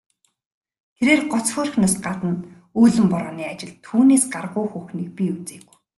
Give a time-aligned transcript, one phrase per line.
[0.95, 2.33] Тэрээр гоц хөөрхнөөс гадна
[2.79, 5.77] үүлэн борооны ажилд түүнээс гаргуу хүүхнийг би үзээгүй.